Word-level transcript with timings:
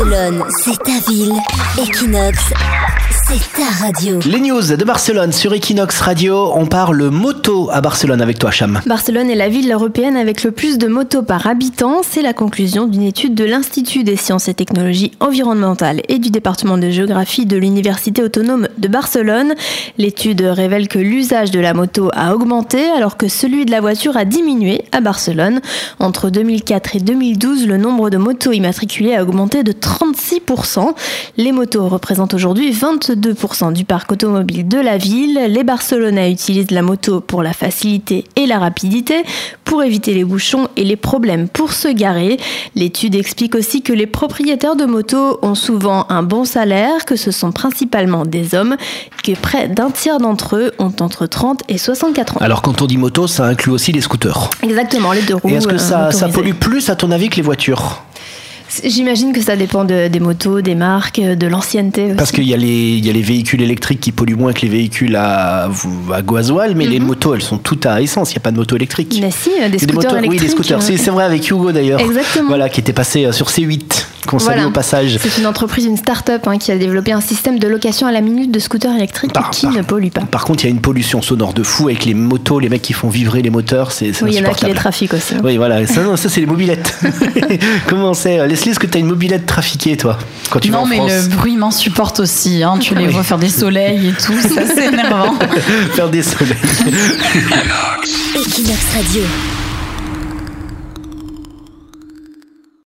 Barcelone, 0.00 0.44
c'est 0.64 0.78
ta 0.82 0.98
ville. 1.10 1.34
Equinox, 1.78 2.38
c'est 3.30 3.52
ta 3.52 3.84
radio. 3.84 4.18
Les 4.26 4.40
news 4.40 4.74
de 4.76 4.84
Barcelone 4.84 5.30
sur 5.30 5.52
Equinox 5.54 6.00
Radio. 6.00 6.50
On 6.56 6.66
parle 6.66 7.10
moto 7.10 7.68
à 7.70 7.80
Barcelone 7.80 8.20
avec 8.20 8.40
toi, 8.40 8.50
Cham. 8.50 8.80
Barcelone 8.86 9.30
est 9.30 9.36
la 9.36 9.48
ville 9.48 9.70
européenne 9.70 10.16
avec 10.16 10.42
le 10.42 10.50
plus 10.50 10.78
de 10.78 10.88
motos 10.88 11.22
par 11.22 11.46
habitant. 11.46 12.00
C'est 12.02 12.22
la 12.22 12.32
conclusion 12.32 12.88
d'une 12.88 13.04
étude 13.04 13.36
de 13.36 13.44
l'Institut 13.44 14.02
des 14.02 14.16
sciences 14.16 14.48
et 14.48 14.54
technologies 14.54 15.12
environnementales 15.20 16.02
et 16.08 16.18
du 16.18 16.30
département 16.30 16.76
de 16.76 16.90
géographie 16.90 17.46
de 17.46 17.56
l'Université 17.56 18.20
autonome 18.20 18.66
de 18.78 18.88
Barcelone. 18.88 19.54
L'étude 19.96 20.40
révèle 20.40 20.88
que 20.88 20.98
l'usage 20.98 21.52
de 21.52 21.60
la 21.60 21.72
moto 21.72 22.10
a 22.12 22.34
augmenté 22.34 22.90
alors 22.90 23.16
que 23.16 23.28
celui 23.28 23.64
de 23.64 23.70
la 23.70 23.80
voiture 23.80 24.16
a 24.16 24.24
diminué 24.24 24.82
à 24.90 25.00
Barcelone. 25.00 25.60
Entre 26.00 26.30
2004 26.30 26.96
et 26.96 27.00
2012, 27.00 27.68
le 27.68 27.76
nombre 27.76 28.10
de 28.10 28.16
motos 28.16 28.50
immatriculées 28.50 29.14
a 29.14 29.22
augmenté 29.22 29.62
de 29.62 29.70
36%. 29.70 30.94
Les 31.36 31.52
motos 31.52 31.88
représentent 31.88 32.34
aujourd'hui 32.34 32.72
22% 32.72 33.19
du 33.20 33.84
parc 33.84 34.12
automobile 34.12 34.66
de 34.66 34.78
la 34.78 34.96
ville. 34.96 35.38
Les 35.48 35.64
Barcelonais 35.64 36.32
utilisent 36.32 36.70
la 36.70 36.82
moto 36.82 37.20
pour 37.20 37.42
la 37.42 37.52
facilité 37.52 38.24
et 38.36 38.46
la 38.46 38.58
rapidité, 38.58 39.22
pour 39.64 39.82
éviter 39.82 40.14
les 40.14 40.24
bouchons 40.24 40.68
et 40.76 40.84
les 40.84 40.96
problèmes 40.96 41.48
pour 41.48 41.72
se 41.72 41.88
garer. 41.88 42.38
L'étude 42.74 43.14
explique 43.14 43.54
aussi 43.54 43.82
que 43.82 43.92
les 43.92 44.06
propriétaires 44.06 44.76
de 44.76 44.84
motos 44.84 45.38
ont 45.42 45.54
souvent 45.54 46.06
un 46.08 46.22
bon 46.22 46.44
salaire, 46.44 47.04
que 47.04 47.16
ce 47.16 47.30
sont 47.30 47.52
principalement 47.52 48.24
des 48.24 48.54
hommes, 48.54 48.76
que 49.22 49.32
près 49.32 49.68
d'un 49.68 49.90
tiers 49.90 50.18
d'entre 50.18 50.56
eux 50.56 50.72
ont 50.78 50.92
entre 51.00 51.26
30 51.26 51.62
et 51.68 51.78
64 51.78 52.36
ans. 52.36 52.40
Alors 52.40 52.62
quand 52.62 52.82
on 52.82 52.86
dit 52.86 52.96
moto, 52.96 53.26
ça 53.26 53.46
inclut 53.46 53.72
aussi 53.72 53.92
les 53.92 54.00
scooters. 54.00 54.50
Exactement, 54.62 55.12
les 55.12 55.22
deux 55.22 55.34
roues. 55.34 55.48
Et 55.48 55.54
est-ce 55.54 55.68
que 55.68 55.74
euh, 55.74 56.10
ça, 56.10 56.28
pollue 56.28 56.52
plus 56.52 56.88
à 56.90 56.96
ton 56.96 57.10
avis 57.10 57.28
que 57.28 57.36
les 57.36 57.42
voitures? 57.42 58.02
J'imagine 58.84 59.32
que 59.32 59.40
ça 59.42 59.56
dépend 59.56 59.84
de- 59.84 60.08
des 60.08 60.20
motos, 60.20 60.60
des 60.60 60.74
marques, 60.74 61.20
de 61.20 61.46
l'ancienneté 61.46 62.06
aussi. 62.06 62.14
Parce 62.16 62.32
qu'il 62.32 62.44
y, 62.44 62.54
a 62.54 62.56
les- 62.56 62.96
il 62.98 63.04
y 63.04 63.10
a 63.10 63.12
les 63.12 63.22
véhicules 63.22 63.60
électriques 63.62 64.00
qui 64.00 64.12
polluent 64.12 64.36
moins 64.36 64.52
que 64.52 64.62
les 64.62 64.68
véhicules 64.68 65.16
à, 65.16 65.64
à 66.12 66.22
gasoil, 66.22 66.74
mais 66.76 66.86
les 66.86 67.00
motos, 67.00 67.34
elles 67.34 67.42
sont 67.42 67.58
toutes 67.58 67.86
à 67.86 68.00
essence. 68.00 68.30
Il 68.30 68.34
n'y 68.34 68.38
a 68.38 68.42
pas 68.42 68.52
de 68.52 68.56
moto 68.56 68.76
électrique. 68.76 69.14
Mhm. 69.16 69.20
Mais 69.22 69.30
si, 69.30 69.50
euh, 69.60 69.68
des 69.68 69.78
scooters 69.78 69.96
motos- 70.12 70.16
électriques. 70.18 70.30
Oui, 70.40 70.46
des 70.46 70.52
scooters. 70.52 70.78
euh, 70.78 70.82
C'est 70.84 70.96
c'est 70.96 71.10
vrai 71.10 71.24
avec 71.24 71.48
Hugo 71.50 71.72
d'ailleurs. 71.72 72.00
Exactement. 72.00 72.48
Voilà, 72.48 72.68
qui 72.68 72.80
était 72.80 72.92
passé 72.92 73.24
euh, 73.24 73.32
sur 73.32 73.48
C8, 73.48 74.06
qu'on 74.26 74.38
salue 74.38 74.54
Voilà. 74.56 74.68
au 74.68 74.70
passage. 74.70 75.18
C'est 75.20 75.38
une 75.38 75.46
entreprise, 75.46 75.84
une 75.86 75.96
start-up 75.96 76.46
hein, 76.46 76.58
qui 76.58 76.70
a 76.72 76.78
développé 76.78 77.12
un 77.12 77.20
système 77.20 77.58
de 77.58 77.66
location 77.68 78.06
à 78.06 78.12
la 78.12 78.20
minute 78.20 78.50
de 78.50 78.58
scooters 78.58 78.94
électriques 78.94 79.32
Par- 79.32 79.50
qui 79.50 79.66
par- 79.66 79.74
ne 79.74 79.82
pollue 79.82 80.08
pas. 80.08 80.20
Par 80.22 80.44
contre, 80.44 80.64
il 80.64 80.68
y 80.68 80.70
a 80.70 80.74
une 80.74 80.80
pollution 80.80 81.22
sonore 81.22 81.52
de 81.54 81.62
fou 81.62 81.88
avec 81.88 82.04
les 82.04 82.14
motos, 82.14 82.58
les 82.60 82.68
mecs 82.68 82.82
qui 82.82 82.92
font 82.92 83.08
vibrer 83.08 83.42
les 83.42 83.50
moteurs, 83.50 83.92
c'est 83.92 84.12
c'est 84.12 84.24
Oui, 84.24 84.30
il 84.34 84.42
y 84.42 84.46
en 84.46 84.50
a 84.50 84.54
qui 84.54 84.66
les 84.66 84.74
trafiquent 84.74 85.14
aussi. 85.14 85.34
hein. 85.34 85.40
Oui, 85.42 85.56
voilà, 85.56 85.86
ça, 85.86 86.02
non, 86.02 86.16
ça 86.16 86.28
c'est 86.28 86.40
les 86.40 86.46
mobilettes. 86.46 86.98
Comment 87.88 88.14
c'est 88.14 88.46
Leslie, 88.46 88.70
est-ce 88.72 88.78
que 88.78 88.86
tu 88.86 88.96
as 88.98 89.00
une 89.00 89.06
mobilette 89.06 89.46
trafiquée, 89.46 89.96
toi, 89.96 90.18
quand 90.50 90.60
tu 90.60 90.70
vas 90.70 90.78
non, 90.78 90.82
en 90.84 90.86
mais 90.86 90.96
France 90.96 91.10
le 91.30 91.36
bruit 91.36 91.56
m'insupporte 91.56 92.20
aussi. 92.20 92.62
Hein. 92.62 92.74
Tu 92.80 92.94
les 92.94 93.06
Oui. 93.06 93.12
vois 93.12 93.22
faire 93.22 93.38
des 93.38 93.48
soleils 93.48 94.08
et 94.08 94.12
tout, 94.12 94.34
ça 94.40 94.62
c'est 94.74 94.86
énervant. 94.92 95.34
Faire 95.92 96.08
des 96.10 96.22
soleils. 96.22 96.56
Equinox 98.34 98.78
Radio. 98.94 99.22